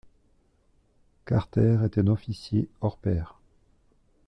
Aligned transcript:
Carter 1.27 1.77
est 1.83 1.99
un 1.99 2.07
officier 2.07 2.67
hors 2.81 2.97
pair. 2.97 3.37